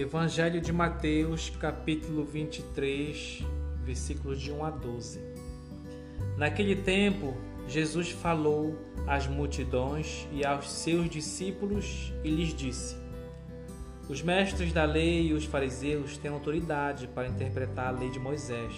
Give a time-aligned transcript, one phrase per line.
[0.00, 3.44] Evangelho de Mateus, capítulo 23,
[3.82, 5.20] versículos de 1 a 12.
[6.36, 7.36] Naquele tempo,
[7.66, 12.96] Jesus falou às multidões e aos seus discípulos e lhes disse:
[14.08, 18.72] Os mestres da lei e os fariseus têm autoridade para interpretar a lei de Moisés.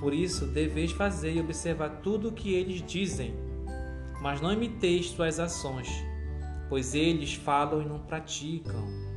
[0.00, 3.32] Por isso, deveis fazer e observar tudo o que eles dizem,
[4.20, 5.88] mas não imiteis suas ações,
[6.68, 9.15] pois eles falam e não praticam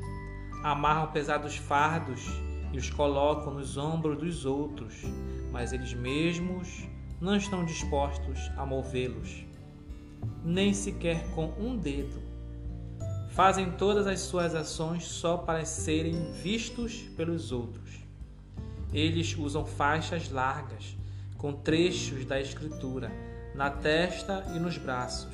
[0.63, 2.25] amarram pesados fardos
[2.71, 5.03] e os colocam nos ombros dos outros,
[5.51, 6.87] mas eles mesmos
[7.19, 9.45] não estão dispostos a movê-los,
[10.43, 12.21] nem sequer com um dedo.
[13.29, 17.99] Fazem todas as suas ações só para serem vistos pelos outros.
[18.91, 20.97] Eles usam faixas largas,
[21.37, 23.11] com trechos da Escritura,
[23.55, 25.33] na testa e nos braços,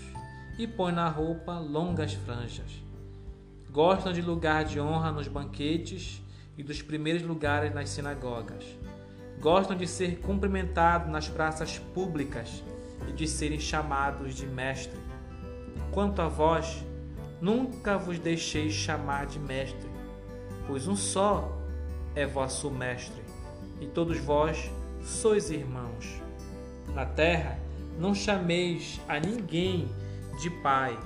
[0.58, 2.85] e põem na roupa longas franjas
[3.76, 6.24] Gostam de lugar de honra nos banquetes
[6.58, 8.64] e dos primeiros lugares nas sinagogas.
[9.42, 12.64] Gostam de ser cumprimentados nas praças públicas
[13.06, 14.98] e de serem chamados de mestre.
[15.92, 16.86] Quanto a vós,
[17.42, 19.90] nunca vos deixeis chamar de mestre,
[20.68, 21.54] pois um só
[22.16, 23.22] é vosso mestre,
[23.82, 24.72] e todos vós
[25.04, 26.22] sois irmãos.
[26.94, 27.60] Na terra,
[28.00, 29.90] não chameis a ninguém
[30.40, 30.98] de pai,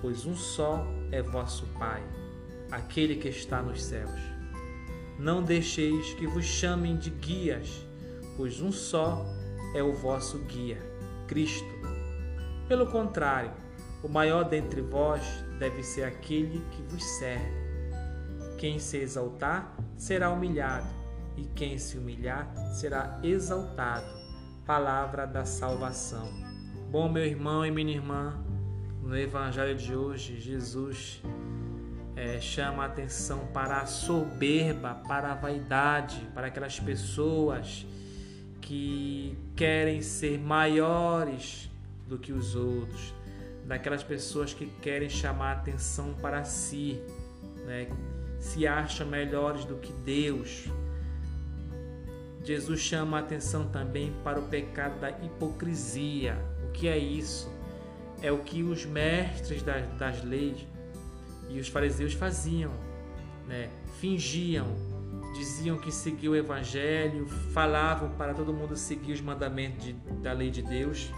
[0.00, 2.02] pois um só é vosso Pai,
[2.70, 4.20] aquele que está nos céus.
[5.18, 7.86] Não deixeis que vos chamem de guias,
[8.36, 9.24] pois um só
[9.74, 10.78] é o vosso guia,
[11.26, 11.74] Cristo.
[12.68, 13.52] Pelo contrário,
[14.02, 15.22] o maior dentre vós
[15.58, 17.66] deve ser aquele que vos serve.
[18.58, 20.86] Quem se exaltar será humilhado,
[21.36, 24.06] e quem se humilhar será exaltado.
[24.66, 26.28] Palavra da salvação.
[26.90, 28.45] Bom, meu irmão e minha irmã,
[29.06, 31.22] no Evangelho de hoje, Jesus
[32.16, 37.86] é, chama a atenção para a soberba, para a vaidade, para aquelas pessoas
[38.60, 41.70] que querem ser maiores
[42.08, 43.14] do que os outros,
[43.64, 47.00] daquelas pessoas que querem chamar atenção para si,
[47.64, 47.86] né?
[48.40, 50.64] se acham melhores do que Deus.
[52.42, 56.36] Jesus chama a atenção também para o pecado da hipocrisia.
[56.68, 57.55] O que é isso?
[58.22, 60.66] É o que os mestres das, das leis
[61.48, 62.72] e os fariseus faziam,
[63.46, 63.70] né?
[64.00, 64.66] fingiam,
[65.34, 70.50] diziam que seguiam o evangelho, falavam para todo mundo seguir os mandamentos de, da lei
[70.50, 71.10] de Deus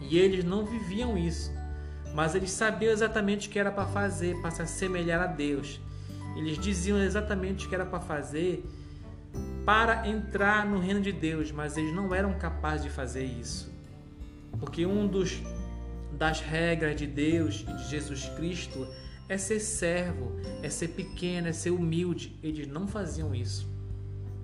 [0.00, 1.52] e eles não viviam isso,
[2.14, 5.80] mas eles sabiam exatamente o que era para fazer, para se assemelhar a Deus.
[6.36, 8.64] Eles diziam exatamente o que era para fazer
[9.64, 13.72] para entrar no reino de Deus, mas eles não eram capazes de fazer isso.
[14.58, 15.40] Porque um dos
[16.18, 18.86] das regras de Deus e de Jesus Cristo
[19.28, 22.38] é ser servo, é ser pequeno, é ser humilde.
[22.42, 23.66] Eles não faziam isso.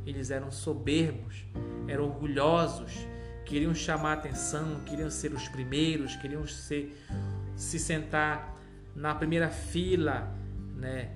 [0.07, 1.45] Eles eram soberbos,
[1.87, 3.07] eram orgulhosos,
[3.45, 6.97] queriam chamar atenção, queriam ser os primeiros, queriam ser,
[7.55, 8.57] se sentar
[8.95, 10.35] na primeira fila
[10.75, 11.11] né,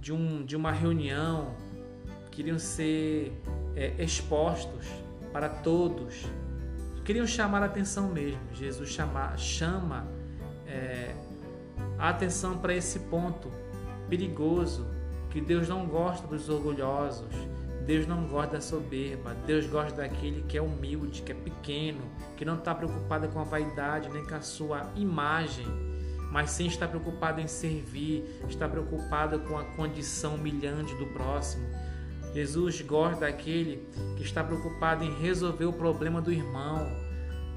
[0.00, 1.54] de, um, de uma reunião,
[2.30, 3.32] queriam ser
[3.76, 4.86] é, expostos
[5.32, 6.26] para todos
[7.04, 8.40] queriam chamar a atenção mesmo.
[8.52, 10.06] Jesus chama, chama
[10.66, 11.14] é,
[11.98, 13.50] a atenção para esse ponto
[14.08, 14.86] perigoso
[15.30, 17.34] que Deus não gosta dos orgulhosos,
[17.86, 22.02] Deus não gosta da soberba, Deus gosta daquele que é humilde, que é pequeno,
[22.36, 25.66] que não está preocupado com a vaidade nem com a sua imagem,
[26.30, 31.66] mas sim está preocupado em servir, está preocupado com a condição humilhante do próximo,
[32.32, 36.86] Jesus gosta daquele que está preocupado em resolver o problema do irmão,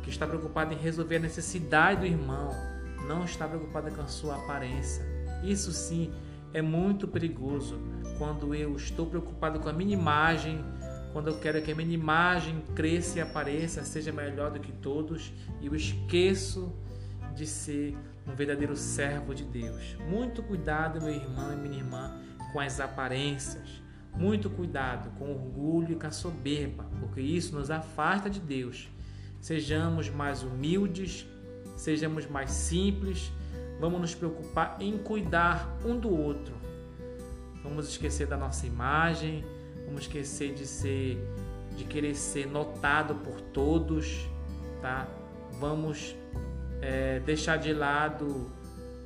[0.02, 2.50] que está preocupado em resolver a necessidade do irmão,
[3.08, 5.06] não está preocupado com a sua aparência.
[5.44, 6.12] Isso sim
[6.54, 7.80] é muito perigoso
[8.18, 10.64] quando eu estou preocupado com a minha imagem,
[11.12, 15.32] quando eu quero que a minha imagem cresça e apareça, seja melhor do que todos,
[15.62, 16.74] e eu esqueço
[17.36, 17.96] de ser
[18.28, 19.96] um verdadeiro servo de Deus.
[20.10, 22.20] Muito cuidado, meu irmão e minha irmã,
[22.52, 23.83] com as aparências
[24.16, 28.90] muito cuidado com orgulho e com a soberba, porque isso nos afasta de Deus.
[29.40, 31.26] Sejamos mais humildes,
[31.76, 33.32] sejamos mais simples,
[33.80, 36.54] vamos nos preocupar em cuidar um do outro.
[37.64, 39.44] Vamos esquecer da nossa imagem,
[39.86, 41.18] vamos esquecer de ser
[41.76, 44.28] de querer ser notado por todos,
[44.82, 45.08] tá?
[45.60, 46.16] Vamos
[46.82, 48.52] é, deixar de lado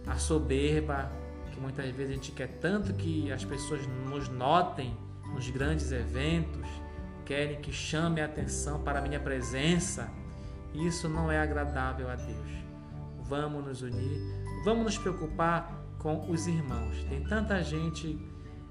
[0.06, 1.12] a soberba,
[1.57, 4.95] que muitas vezes a gente quer tanto que as pessoas nos notem
[5.33, 6.65] nos grandes eventos,
[7.25, 10.07] querem que chame a atenção para a minha presença.
[10.74, 12.50] Isso não é agradável a Deus.
[13.24, 14.21] Vamos nos unir,
[14.63, 17.04] vamos nos preocupar com os irmãos.
[17.09, 18.18] Tem tanta gente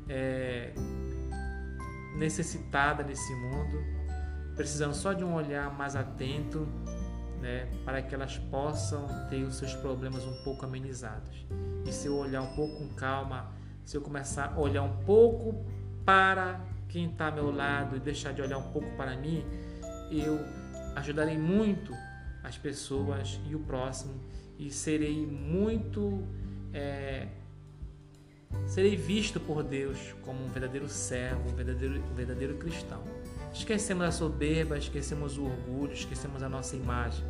[0.08, 0.72] é,
[2.16, 3.84] necessitada nesse mundo,
[4.54, 6.66] precisando só de um olhar mais atento,
[7.40, 11.46] né, para que elas possam ter os seus problemas um pouco amenizados.
[11.86, 13.52] E se eu olhar um pouco com calma,
[13.84, 15.64] se eu começar a olhar um pouco
[16.04, 19.44] para quem está ao meu lado e deixar de olhar um pouco para mim,
[20.10, 20.38] eu
[20.94, 21.92] ajudarei muito
[22.42, 24.14] as pessoas e o próximo
[24.58, 26.26] e serei muito
[26.72, 27.28] é,
[28.66, 33.02] serei visto por Deus como um verdadeiro servo, um verdadeiro, um verdadeiro cristão.
[33.56, 37.24] Esquecemos a soberba, esquecemos o orgulho, esquecemos a nossa imagem.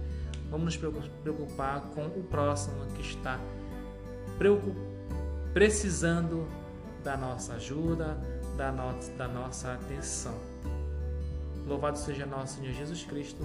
[0.51, 3.41] Vamos nos preocupar com o próximo que está
[5.55, 6.49] precisando
[7.05, 8.19] da nossa ajuda,
[8.57, 10.35] da, no da nossa atenção.
[11.65, 13.43] Louvado seja nosso Senhor Jesus Cristo.